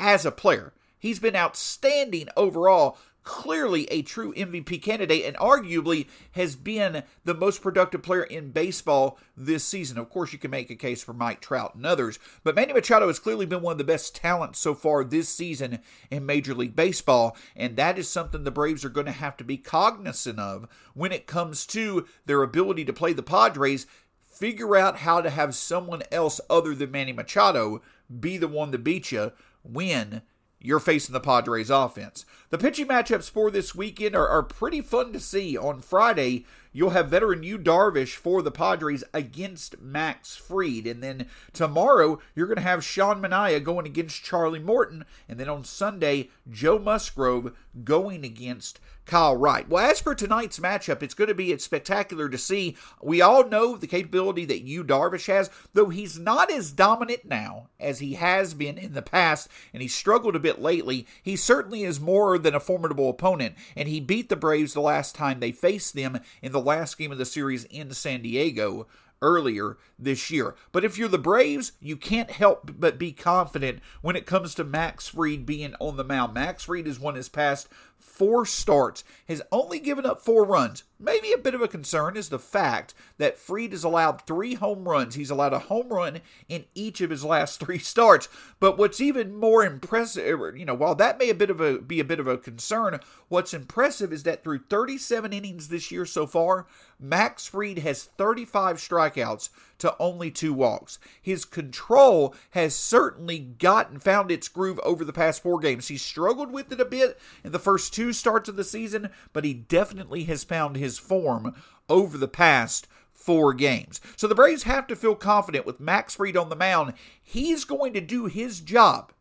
as 0.01 0.25
a 0.25 0.33
player. 0.33 0.73
He's 0.99 1.21
been 1.21 1.37
outstanding 1.37 2.29
overall 2.37 2.99
clearly 3.29 3.85
a 3.91 4.01
true 4.01 4.33
MVP 4.33 4.81
candidate 4.81 5.27
and 5.27 5.37
arguably 5.37 6.07
has 6.33 6.57
been 6.57 7.03
the 7.27 7.35
most 7.35 7.61
productive 7.61 8.03
player 8.03 8.23
in 8.23 8.53
baseball 8.53 9.19
this 9.37 9.63
season. 9.63 9.99
Of 9.99 10.09
course, 10.09 10.33
you 10.33 10.39
can 10.39 10.51
make 10.51 10.71
a 10.71 10.75
case 10.75 11.03
for 11.03 11.13
Mike 11.13 11.43
Trout 11.43 11.75
and 11.75 11.85
others, 11.85 12.19
but 12.43 12.55
Manny 12.55 12.73
Machado 12.73 13.07
has 13.07 13.19
clearly 13.19 13.45
been 13.45 13.61
one 13.61 13.73
of 13.73 13.79
the 13.79 13.85
best 13.85 14.17
talents 14.17 14.59
so 14.59 14.75
far 14.75 15.05
this 15.05 15.29
season 15.29 15.81
in 16.11 16.25
Major 16.25 16.55
League 16.55 16.75
Baseball, 16.75 17.37
and 17.55 17.77
that 17.77 17.99
is 17.99 18.09
something 18.09 18.45
the 18.45 18.51
Braves 18.51 18.83
are 18.83 18.89
going 18.89 19.05
to 19.05 19.13
have 19.13 19.37
to 19.37 19.45
be 19.45 19.59
cognizant 19.59 20.39
of 20.39 20.67
when 20.95 21.13
it 21.13 21.27
comes 21.27 21.67
to 21.67 22.07
their 22.25 22.43
ability 22.43 22.87
to 22.87 22.95
play 22.95 23.13
the 23.13 23.23
Padres. 23.23 23.87
Figure 24.27 24.75
out 24.75 25.01
how 25.01 25.21
to 25.21 25.29
have 25.29 25.55
someone 25.55 26.03
else 26.11 26.41
other 26.49 26.75
than 26.75 26.93
Manny 26.93 27.13
Machado 27.13 27.83
be 28.19 28.39
the 28.39 28.49
one 28.49 28.73
to 28.73 28.79
beat 28.79 29.13
you 29.13 29.33
when 29.63 30.23
you're 30.61 30.81
facing 30.81 31.12
the 31.12 31.21
Padres 31.21 31.71
offense. 31.71 32.25
The 32.50 32.59
pitching 32.59 32.87
matchups 32.87 33.31
for 33.31 33.50
this 33.50 33.75
weekend 33.75 34.17
are, 34.17 34.29
are 34.29 34.43
pretty 34.43 34.81
fun 34.81 35.12
to 35.12 35.21
see. 35.21 35.57
On 35.57 35.81
Friday, 35.81 36.47
you'll 36.73 36.91
have 36.91 37.09
veteran 37.09 37.43
Yu 37.43 37.59
Darvish 37.59 38.15
for 38.15 38.43
the 38.43 38.50
Padres 38.50 39.05
against 39.15 39.81
Max 39.81 40.37
Fried. 40.37 40.87
And 40.87 41.03
then 41.03 41.27
tomorrow, 41.53 42.19
you're 42.35 42.47
going 42.47 42.57
to 42.57 42.62
have 42.62 42.85
Sean 42.85 43.23
Manaea 43.23 43.62
going 43.62 43.87
against 43.87 44.25
Charlie 44.25 44.59
Morton. 44.59 45.05
And 45.29 45.38
then 45.38 45.49
on 45.49 45.62
Sunday, 45.65 46.31
Joe 46.50 46.79
Musgrove 46.79 47.57
going 47.85 48.25
against 48.25 48.81
Kyle 49.09 49.37
Wright. 49.37 49.69
Well, 49.69 49.91
as 49.91 50.00
for 50.00 50.15
tonight's 50.15 50.61
matchup, 50.61 51.03
it's 51.03 51.15
going 51.15 51.29
to 51.29 51.35
be 51.35 51.50
it's 51.50 51.65
spectacular 51.65 52.29
to 52.29 52.38
see. 52.38 52.77
We 53.03 53.21
all 53.21 53.49
know 53.49 53.77
the 53.77 53.87
capability 53.87 54.45
that 54.45 54.61
Yu 54.61 54.85
Darvish 54.85 55.27
has, 55.27 55.50
though 55.73 55.88
he's 55.88 56.19
not 56.19 56.53
as 56.53 56.71
dominant 56.71 57.25
now 57.25 57.71
as 57.81 57.99
he 57.99 58.15
has 58.15 58.55
been 58.55 58.79
in 58.79 58.93
the 58.93 59.03
past, 59.03 59.49
and 59.73 59.83
he 59.83 59.88
struggled 59.88 60.37
a 60.37 60.41
bit 60.41 60.61
lately. 60.61 61.07
He 61.23 61.35
certainly 61.35 61.83
is 61.83 61.99
more 61.99 62.38
than 62.38 62.55
a 62.55 62.61
formidable 62.61 63.09
opponent, 63.09 63.57
and 63.75 63.88
he 63.88 63.99
beat 63.99 64.29
the 64.29 64.37
Braves 64.37 64.75
the 64.75 64.81
last 64.81 65.15
time 65.15 65.41
they 65.41 65.53
faced 65.53 65.95
them 65.95 66.21
in 66.43 66.53
the 66.53 66.61
last 66.61 66.99
game 66.99 67.11
of 67.11 67.19
the 67.19 67.25
series 67.25 67.65
in 67.65 67.93
San 67.93 68.23
Diego 68.23 68.87
earlier 69.21 69.77
this 69.99 70.31
year. 70.31 70.55
But 70.73 70.85
if 70.85 70.97
you're 70.97 71.09
the 71.09 71.19
Braves, 71.19 71.73
you 71.81 71.97
can't 71.97 72.31
help 72.31 72.71
but 72.79 72.99
be 72.99 73.12
confident 73.12 73.81
when 74.00 74.17
it 74.17 74.27
comes 74.27 74.55
to 74.55 74.65
Max 74.65 75.09
Fried 75.09 75.47
being 75.47 75.75
on 75.81 75.97
the 75.97 76.05
mound. 76.05 76.35
Max 76.35 76.65
Fried 76.65 76.87
has 76.87 77.00
won 77.00 77.15
his 77.15 77.29
past 77.29 77.69
four 77.99 78.45
starts, 78.45 79.05
has 79.28 79.43
only 79.52 79.78
given 79.78 80.05
up 80.05 80.21
four 80.21 80.45
runs. 80.45 80.85
Maybe 81.00 81.33
a 81.33 81.38
bit 81.38 81.55
of 81.55 81.62
a 81.62 81.69
concern 81.69 82.17
is 82.17 82.28
the 82.28 82.40
fact 82.40 82.93
that 83.19 83.38
Fried 83.38 83.71
has 83.71 83.85
allowed 83.85 84.23
three 84.23 84.55
home 84.55 84.88
runs. 84.88 85.14
He's 85.14 85.31
allowed 85.31 85.52
a 85.52 85.61
home 85.61 85.88
run 85.88 86.21
in 86.49 86.64
each 86.75 87.00
of 87.00 87.11
his 87.11 87.25
last 87.25 87.61
three 87.64 87.78
starts. 87.78 88.28
But 88.59 88.76
what's 88.76 89.00
even 89.00 89.37
more 89.37 89.64
impressive, 89.64 90.40
er, 90.40 90.57
you 90.57 90.64
know, 90.64 90.75
while 90.75 90.97
that 90.97 91.19
may 91.19 91.31
a 91.31 91.35
bit 91.35 91.50
of 91.50 91.61
a 91.61 91.78
be 91.78 92.00
a 92.00 92.05
bit 92.05 92.19
of 92.19 92.26
a 92.26 92.37
concern, 92.37 92.99
what's 93.28 93.55
impressive 93.55 94.12
is 94.12 94.25
that 94.25 94.43
through 94.43 94.64
37 94.69 95.33
innings 95.33 95.69
this 95.69 95.93
year 95.93 96.05
so 96.05 96.26
far, 96.26 96.67
Max 96.99 97.47
Fried 97.47 97.78
has 97.78 98.02
35 98.05 98.78
strikeouts 98.78 99.50
to 99.78 99.95
only 99.99 100.31
two 100.31 100.52
walks. 100.52 100.99
His 101.23 101.45
control 101.45 102.35
has 102.50 102.75
certainly 102.75 103.38
gotten 103.38 104.00
found 104.00 104.31
its 104.31 104.49
groove 104.49 104.81
over 104.83 105.05
the 105.05 105.12
past 105.12 105.43
four 105.43 105.61
games. 105.61 105.88
He 105.88 105.97
struggled 105.97 106.52
with 106.52 106.73
it 106.73 106.81
a 106.81 106.85
bit 106.85 107.19
in 107.45 107.52
the 107.52 107.59
first 107.59 107.88
two 107.90 108.12
starts 108.12 108.49
of 108.49 108.57
the 108.57 108.64
season, 108.64 109.11
but 109.33 109.45
he 109.45 109.54
definitely 109.54 110.25
has 110.25 110.45
found 110.45 110.76
his 110.76 110.99
form 110.99 111.54
over 111.88 112.18
the 112.18 112.28
past 112.28 112.87
four 113.12 113.52
games. 113.52 114.00
So 114.16 114.26
the 114.26 114.35
Braves 114.35 114.62
have 114.62 114.87
to 114.87 114.97
feel 114.97 115.14
confident 115.14 115.66
with 115.66 115.80
Max 115.80 116.14
Fried 116.14 116.37
on 116.37 116.49
the 116.49 116.57
mound. 116.57 116.95
He's 117.23 117.64
going 117.64 117.92
to 117.95 118.00
do 118.00 118.26
his 118.26 118.61
job, 118.61 119.12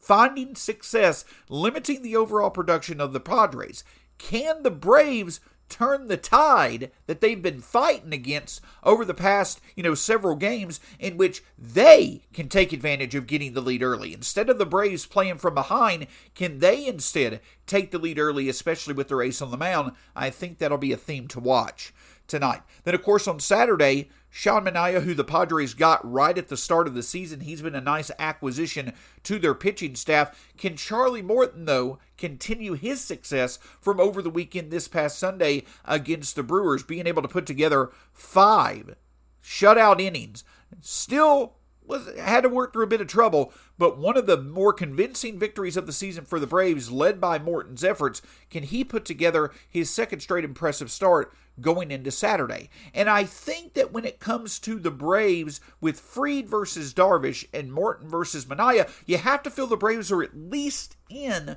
finding 0.00 0.54
success, 0.54 1.24
limiting 1.48 2.02
the 2.02 2.16
overall 2.16 2.50
production 2.50 3.00
of 3.00 3.12
the 3.12 3.20
Padres. 3.20 3.84
Can 4.18 4.62
the 4.62 4.70
Braves 4.70 5.40
turn 5.68 6.08
the 6.08 6.16
tide 6.16 6.90
that 7.06 7.20
they've 7.20 7.42
been 7.42 7.60
fighting 7.60 8.12
against 8.12 8.60
over 8.82 9.04
the 9.04 9.14
past, 9.14 9.60
you 9.74 9.82
know, 9.82 9.94
several 9.94 10.36
games 10.36 10.80
in 10.98 11.16
which 11.16 11.42
they 11.58 12.22
can 12.32 12.48
take 12.48 12.72
advantage 12.72 13.14
of 13.14 13.26
getting 13.26 13.52
the 13.52 13.60
lead 13.60 13.82
early. 13.82 14.12
Instead 14.12 14.48
of 14.48 14.58
the 14.58 14.66
Braves 14.66 15.06
playing 15.06 15.38
from 15.38 15.54
behind, 15.54 16.06
can 16.34 16.58
they 16.58 16.86
instead 16.86 17.40
take 17.66 17.90
the 17.90 17.98
lead 17.98 18.18
early, 18.18 18.48
especially 18.48 18.94
with 18.94 19.08
their 19.08 19.22
ace 19.22 19.42
on 19.42 19.50
the 19.50 19.56
mound? 19.56 19.92
I 20.14 20.30
think 20.30 20.58
that'll 20.58 20.78
be 20.78 20.92
a 20.92 20.96
theme 20.96 21.28
to 21.28 21.40
watch 21.40 21.92
tonight. 22.26 22.62
Then, 22.84 22.94
of 22.94 23.02
course, 23.02 23.26
on 23.26 23.40
Saturday, 23.40 24.08
Sean 24.30 24.64
Manaea, 24.64 25.02
who 25.02 25.14
the 25.14 25.24
Padres 25.24 25.74
got 25.74 26.10
right 26.10 26.36
at 26.36 26.48
the 26.48 26.56
start 26.56 26.86
of 26.86 26.94
the 26.94 27.02
season, 27.02 27.40
he's 27.40 27.62
been 27.62 27.74
a 27.74 27.80
nice 27.80 28.10
acquisition 28.18 28.92
to 29.22 29.38
their 29.38 29.54
pitching 29.54 29.94
staff. 29.96 30.52
Can 30.58 30.76
Charlie 30.76 31.22
Morton, 31.22 31.64
though, 31.64 31.98
continue 32.18 32.74
his 32.74 33.00
success 33.00 33.58
from 33.80 33.98
over 33.98 34.20
the 34.20 34.30
weekend 34.30 34.70
this 34.70 34.88
past 34.88 35.18
Sunday 35.18 35.64
against 35.84 36.36
the 36.36 36.42
Brewers, 36.42 36.82
being 36.82 37.06
able 37.06 37.22
to 37.22 37.28
put 37.28 37.46
together 37.46 37.90
five 38.12 38.96
shutout 39.42 40.00
innings? 40.00 40.44
Still 40.80 41.54
was 41.86 42.10
had 42.18 42.42
to 42.42 42.48
work 42.48 42.72
through 42.72 42.84
a 42.84 42.88
bit 42.88 43.00
of 43.00 43.06
trouble, 43.06 43.52
but 43.78 43.98
one 43.98 44.16
of 44.16 44.26
the 44.26 44.36
more 44.36 44.72
convincing 44.72 45.38
victories 45.38 45.76
of 45.76 45.86
the 45.86 45.92
season 45.92 46.24
for 46.24 46.40
the 46.40 46.46
Braves, 46.46 46.90
led 46.90 47.20
by 47.20 47.38
Morton's 47.38 47.84
efforts, 47.84 48.22
can 48.50 48.64
he 48.64 48.84
put 48.84 49.04
together 49.04 49.52
his 49.68 49.88
second 49.88 50.20
straight 50.20 50.44
impressive 50.44 50.90
start 50.90 51.32
going 51.60 51.90
into 51.90 52.10
Saturday? 52.10 52.70
And 52.94 53.08
I 53.08 53.24
think 53.24 53.74
that 53.74 53.92
when 53.92 54.04
it 54.04 54.20
comes 54.20 54.58
to 54.60 54.78
the 54.78 54.90
Braves 54.90 55.60
with 55.80 56.00
Fried 56.00 56.48
versus 56.48 56.94
Darvish 56.94 57.46
and 57.52 57.72
Morton 57.72 58.08
versus 58.08 58.46
Manaea, 58.46 58.90
you 59.06 59.18
have 59.18 59.42
to 59.42 59.50
feel 59.50 59.66
the 59.66 59.76
Braves 59.76 60.12
are 60.12 60.22
at 60.22 60.36
least 60.36 60.96
in 61.08 61.56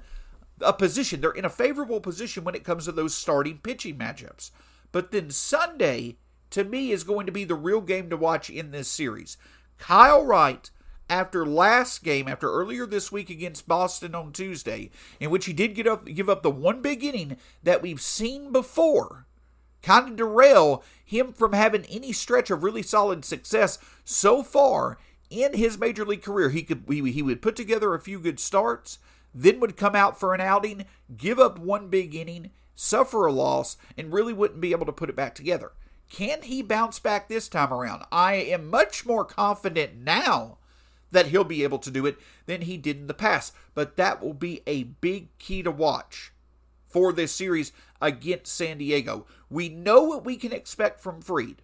a 0.62 0.74
position. 0.74 1.22
They're 1.22 1.32
in 1.32 1.46
a 1.46 1.50
favorable 1.50 2.02
position 2.02 2.44
when 2.44 2.56
it 2.56 2.64
comes 2.64 2.86
to 2.86 2.92
those 2.92 3.16
starting 3.16 3.60
pitching 3.60 3.98
matchups. 3.98 4.52
But 4.92 5.12
then 5.12 5.30
Sunday, 5.30 6.18
to 6.52 6.64
me, 6.64 6.92
is 6.92 7.04
going 7.04 7.26
to 7.26 7.32
be 7.32 7.44
the 7.44 7.56
real 7.56 7.82
game 7.82 8.10
to 8.10 8.18
watch 8.18 8.50
in 8.50 8.72
this 8.72 8.88
series. 8.88 9.38
Kyle 9.78 10.26
Wright, 10.26 10.70
after 11.10 11.46
last 11.46 12.04
game, 12.04 12.28
after 12.28 12.52
earlier 12.52 12.86
this 12.86 13.12
week 13.12 13.30
against 13.30 13.68
Boston 13.68 14.14
on 14.14 14.32
Tuesday, 14.32 14.92
in 15.20 15.30
which 15.30 15.46
he 15.46 15.54
did 15.54 15.76
get 15.76 15.88
up, 15.88 16.06
give 16.06 16.30
up 16.30 16.44
the 16.44 16.52
one 16.52 16.82
big 16.82 17.04
inning 17.04 17.38
that 17.64 17.82
we've 17.82 18.02
seen 18.02 18.52
before, 18.52 19.26
kind 19.82 20.10
of 20.10 20.16
derail 20.16 20.84
him 21.04 21.34
from 21.34 21.54
having 21.54 21.86
any 21.86 22.12
stretch 22.12 22.50
of 22.50 22.64
really 22.64 22.84
solid 22.84 23.26
success 23.26 23.80
so 24.04 24.44
far 24.44 24.98
in 25.30 25.54
his 25.54 25.78
major 25.78 26.06
league 26.06 26.24
career. 26.24 26.50
He 26.50 26.64
could 26.64 26.84
he, 26.88 27.12
he 27.12 27.22
would 27.22 27.42
put 27.42 27.56
together 27.56 27.94
a 27.94 28.00
few 28.00 28.20
good 28.20 28.40
starts, 28.40 29.00
then 29.34 29.60
would 29.60 29.78
come 29.78 29.96
out 29.96 30.20
for 30.20 30.34
an 30.34 30.42
outing, 30.42 30.86
give 31.16 31.40
up 31.40 31.60
one 31.60 31.90
big 31.90 32.16
inning, 32.16 32.52
suffer 32.76 33.26
a 33.26 33.32
loss, 33.32 33.78
and 33.98 34.14
really 34.14 34.34
wouldn't 34.34 34.62
be 34.62 34.72
able 34.72 34.86
to 34.86 34.92
put 34.92 35.10
it 35.10 35.16
back 35.16 35.36
together. 35.36 35.72
Can 36.10 36.42
he 36.42 36.62
bounce 36.62 36.98
back 36.98 37.28
this 37.28 37.48
time 37.48 37.72
around? 37.72 38.04
I 38.12 38.36
am 38.36 38.70
much 38.70 39.06
more 39.06 39.24
confident 39.24 39.98
now 39.98 40.58
that 41.12 41.28
he'll 41.28 41.44
be 41.44 41.64
able 41.64 41.80
to 41.80 41.92
do 41.92 42.06
it 42.06 42.18
than 42.46 42.62
he 42.62 42.78
did 42.78 42.98
in 42.98 43.08
the 43.08 43.14
past. 43.14 43.54
But 43.74 43.96
that 43.98 44.22
will 44.22 44.34
be 44.34 44.62
a 44.66 44.84
big 44.84 45.38
key 45.38 45.64
to 45.64 45.72
watch 45.72 46.32
for 46.90 47.14
this 47.14 47.32
series 47.32 47.72
against 48.02 48.54
San 48.54 48.80
Diego. 48.80 49.26
We 49.50 49.70
know 49.70 50.04
what 50.04 50.26
we 50.26 50.36
can 50.36 50.52
expect 50.52 51.00
from 51.00 51.22
Fried. 51.22 51.62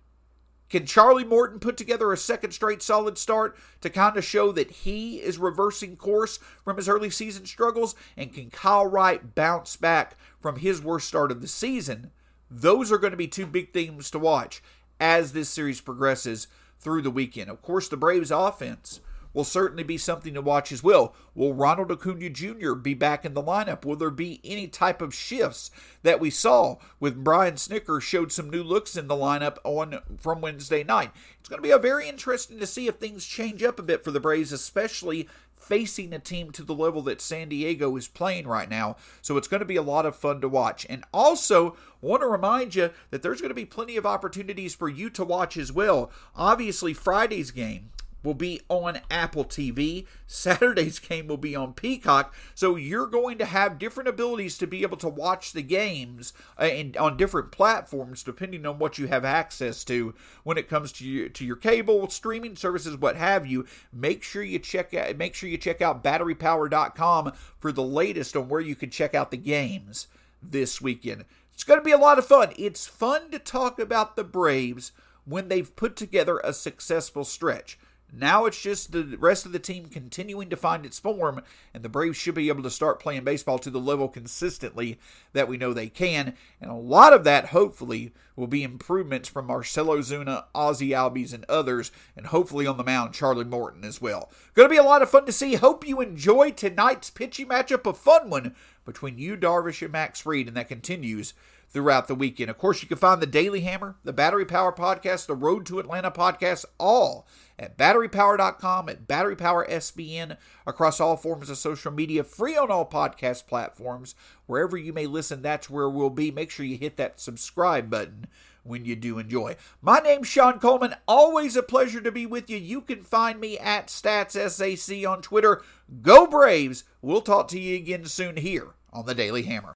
Can 0.69 0.85
Charlie 0.85 1.23
Morton 1.23 1.59
put 1.59 1.77
together 1.77 2.11
a 2.11 2.17
second 2.17 2.51
straight 2.51 2.81
solid 2.81 3.17
start 3.17 3.57
to 3.81 3.89
kind 3.89 4.17
of 4.17 4.23
show 4.23 4.51
that 4.53 4.71
he 4.71 5.17
is 5.17 5.37
reversing 5.37 5.95
course 5.95 6.39
from 6.63 6.77
his 6.77 6.89
early 6.89 7.09
season 7.09 7.45
struggles? 7.45 7.95
And 8.17 8.33
can 8.33 8.49
Kyle 8.49 8.87
Wright 8.87 9.35
bounce 9.35 9.75
back 9.75 10.15
from 10.39 10.57
his 10.57 10.81
worst 10.81 11.07
start 11.07 11.31
of 11.31 11.41
the 11.41 11.47
season 11.47 12.11
those 12.49 12.91
are 12.91 12.97
going 12.97 13.11
to 13.11 13.17
be 13.17 13.27
two 13.27 13.45
big 13.45 13.73
themes 13.73 14.11
to 14.11 14.19
watch 14.19 14.61
as 14.99 15.33
this 15.33 15.49
series 15.49 15.81
progresses 15.81 16.47
through 16.79 17.01
the 17.01 17.11
weekend. 17.11 17.49
Of 17.49 17.61
course, 17.61 17.87
the 17.87 17.97
Braves 17.97 18.31
offense 18.31 19.01
will 19.35 19.43
certainly 19.43 19.83
be 19.83 19.97
something 19.97 20.33
to 20.33 20.41
watch 20.41 20.71
as 20.71 20.81
well. 20.81 21.13
Will 21.35 21.53
Ronald 21.53 21.91
Acuna 21.91 22.29
Jr. 22.29 22.73
be 22.73 22.95
back 22.95 23.25
in 23.25 23.35
the 23.35 23.43
lineup? 23.43 23.85
Will 23.85 23.97
there 23.97 24.09
be 24.09 24.39
any 24.43 24.67
type 24.67 25.01
of 25.01 25.13
shifts 25.13 25.69
that 26.01 26.21
we 26.21 26.29
saw 26.31 26.77
with 26.99 27.23
Brian 27.23 27.55
Snitker 27.55 28.01
showed 28.01 28.31
some 28.31 28.49
new 28.49 28.63
looks 28.63 28.95
in 28.95 29.07
the 29.07 29.15
lineup 29.15 29.57
on 29.65 29.99
from 30.17 30.41
Wednesday 30.41 30.83
night? 30.83 31.11
It's 31.39 31.49
going 31.49 31.61
to 31.61 31.67
be 31.67 31.71
a 31.71 31.77
very 31.77 32.07
interesting 32.07 32.59
to 32.59 32.65
see 32.65 32.87
if 32.87 32.95
things 32.95 33.25
change 33.25 33.61
up 33.61 33.77
a 33.77 33.83
bit 33.83 34.03
for 34.03 34.11
the 34.11 34.21
Braves, 34.21 34.53
especially 34.53 35.27
facing 35.65 36.13
a 36.13 36.19
team 36.19 36.51
to 36.51 36.63
the 36.63 36.75
level 36.75 37.01
that 37.01 37.19
San 37.19 37.49
Diego 37.49 37.95
is 37.97 38.07
playing 38.07 38.47
right 38.47 38.69
now. 38.69 38.95
So 39.21 39.35
it's 39.35 39.47
going 39.47 39.59
to 39.59 39.65
be 39.65 39.75
a 39.75 39.81
lot 39.81 40.05
of 40.05 40.15
fun 40.15 40.39
to 40.41 40.49
watch. 40.49 40.85
And 40.89 41.03
also, 41.13 41.75
want 42.01 42.21
to 42.21 42.27
remind 42.27 42.75
you 42.75 42.91
that 43.09 43.21
there's 43.21 43.41
going 43.41 43.49
to 43.49 43.55
be 43.55 43.65
plenty 43.65 43.97
of 43.97 44.05
opportunities 44.05 44.75
for 44.75 44.87
you 44.87 45.09
to 45.09 45.25
watch 45.25 45.57
as 45.57 45.71
well. 45.73 46.11
Obviously, 46.35 46.93
Friday's 46.93 47.51
game 47.51 47.89
will 48.25 48.33
be 48.33 48.59
on 48.67 48.99
Apple 49.09 49.45
TV. 49.45 50.05
Saturday's 50.27 50.99
game 50.99 51.27
will 51.27 51.37
be 51.37 51.55
on 51.55 51.73
Peacock. 51.73 52.33
So 52.55 52.75
you're 52.75 53.07
going 53.07 53.37
to 53.37 53.45
have 53.45 53.79
different 53.79 54.09
abilities 54.09 54.57
to 54.57 54.67
be 54.67 54.81
able 54.81 54.97
to 54.97 55.07
watch 55.07 55.53
the 55.53 55.61
games 55.61 56.33
uh, 56.59 56.65
in, 56.65 56.95
on 56.99 57.15
different 57.15 57.51
platforms 57.51 58.23
depending 58.23 58.65
on 58.65 58.79
what 58.79 58.97
you 58.97 59.07
have 59.07 59.23
access 59.23 59.83
to 59.85 60.13
when 60.43 60.57
it 60.57 60.67
comes 60.67 60.91
to 60.93 61.05
your, 61.05 61.29
to 61.29 61.45
your 61.45 61.55
cable, 61.55 62.09
streaming 62.09 62.55
services, 62.55 62.97
what 62.97 63.15
have 63.15 63.45
you. 63.45 63.65
Make 63.93 64.23
sure 64.23 64.43
you 64.43 64.59
check 64.59 64.93
out 64.93 65.15
make 65.17 65.35
sure 65.35 65.47
you 65.47 65.57
check 65.57 65.81
out 65.81 66.03
batterypower.com 66.03 67.33
for 67.59 67.71
the 67.71 67.83
latest 67.83 68.35
on 68.35 68.49
where 68.49 68.61
you 68.61 68.75
can 68.75 68.89
check 68.89 69.13
out 69.13 69.31
the 69.31 69.37
games 69.37 70.07
this 70.41 70.81
weekend. 70.81 71.25
It's 71.53 71.63
going 71.63 71.79
to 71.79 71.85
be 71.85 71.91
a 71.91 71.97
lot 71.97 72.19
of 72.19 72.25
fun. 72.25 72.51
It's 72.57 72.87
fun 72.87 73.31
to 73.31 73.39
talk 73.39 73.79
about 73.79 74.15
the 74.15 74.23
Braves 74.23 74.91
when 75.25 75.47
they've 75.47 75.75
put 75.75 75.95
together 75.95 76.39
a 76.43 76.53
successful 76.53 77.23
stretch. 77.23 77.79
Now 78.13 78.45
it's 78.45 78.61
just 78.61 78.91
the 78.91 79.17
rest 79.19 79.45
of 79.45 79.51
the 79.51 79.59
team 79.59 79.87
continuing 79.87 80.49
to 80.49 80.55
find 80.55 80.85
its 80.85 80.99
form, 80.99 81.41
and 81.73 81.83
the 81.83 81.89
Braves 81.89 82.17
should 82.17 82.35
be 82.35 82.47
able 82.47 82.63
to 82.63 82.69
start 82.69 82.99
playing 82.99 83.23
baseball 83.23 83.59
to 83.59 83.69
the 83.69 83.79
level 83.79 84.07
consistently 84.07 84.99
that 85.33 85.47
we 85.47 85.57
know 85.57 85.73
they 85.73 85.89
can. 85.89 86.35
And 86.61 86.71
a 86.71 86.75
lot 86.75 87.13
of 87.13 87.23
that, 87.25 87.47
hopefully, 87.47 88.13
will 88.35 88.47
be 88.47 88.63
improvements 88.63 89.27
from 89.27 89.47
Marcell 89.47 89.87
Ozuna, 89.87 90.45
Ozzy 90.53 90.89
Albies, 90.89 91.33
and 91.33 91.45
others, 91.49 91.91
and 92.15 92.27
hopefully 92.27 92.65
on 92.65 92.77
the 92.77 92.83
mound, 92.83 93.13
Charlie 93.13 93.43
Morton 93.43 93.83
as 93.83 94.01
well. 94.01 94.29
Going 94.53 94.69
to 94.69 94.73
be 94.73 94.77
a 94.77 94.83
lot 94.83 95.01
of 95.01 95.09
fun 95.09 95.25
to 95.25 95.31
see. 95.31 95.55
Hope 95.55 95.87
you 95.87 95.99
enjoy 95.99 96.51
tonight's 96.51 97.09
pitching 97.09 97.49
matchup, 97.49 97.85
a 97.89 97.93
fun 97.93 98.29
one 98.29 98.55
between 98.85 99.17
Yu, 99.17 99.35
Darvish 99.35 99.81
and 99.81 99.91
Max 99.91 100.21
Fried, 100.21 100.47
and 100.47 100.55
that 100.55 100.69
continues 100.69 101.33
throughout 101.69 102.07
the 102.07 102.15
weekend. 102.15 102.49
Of 102.49 102.57
course, 102.57 102.81
you 102.81 102.87
can 102.87 102.97
find 102.97 103.21
the 103.21 103.27
Daily 103.27 103.61
Hammer, 103.61 103.95
the 104.03 104.13
Battery 104.13 104.45
Power 104.45 104.71
Podcast, 104.71 105.25
the 105.25 105.35
Road 105.35 105.65
to 105.65 105.79
Atlanta 105.79 106.11
podcast, 106.11 106.65
all 106.77 107.27
at 107.57 107.77
batterypower.com, 107.77 108.89
at 108.89 109.07
batterypowersbn, 109.07 110.37
across 110.65 110.99
all 110.99 111.15
forms 111.15 111.49
of 111.49 111.57
social 111.57 111.91
media, 111.91 112.23
free 112.23 112.57
on 112.57 112.71
all 112.71 112.85
podcast 112.85 113.47
platforms. 113.47 114.15
Wherever 114.45 114.77
you 114.77 114.93
may 114.93 115.07
listen, 115.07 115.41
that's 115.41 115.69
where 115.69 115.89
we'll 115.89 116.09
be. 116.09 116.31
Make 116.31 116.51
sure 116.51 116.65
you 116.65 116.77
hit 116.77 116.97
that 116.97 117.19
subscribe 117.19 117.89
button 117.89 118.27
when 118.63 118.83
you 118.83 118.95
do 118.95 119.19
enjoy. 119.19 119.55
My 119.81 119.99
name's 119.99 120.27
Sean 120.27 120.59
Coleman. 120.59 120.95
Always 121.07 121.55
a 121.55 121.63
pleasure 121.63 122.01
to 122.01 122.11
be 122.11 122.25
with 122.25 122.49
you. 122.49 122.57
You 122.57 122.81
can 122.81 123.03
find 123.03 123.39
me 123.39 123.57
at 123.57 123.87
StatsSAC 123.87 125.09
on 125.09 125.21
Twitter. 125.21 125.61
Go 126.01 126.27
Braves! 126.27 126.83
We'll 127.01 127.21
talk 127.21 127.47
to 127.49 127.59
you 127.59 127.75
again 127.75 128.05
soon 128.05 128.37
here 128.37 128.73
on 128.91 129.05
the 129.05 129.15
Daily 129.15 129.43
Hammer. 129.43 129.74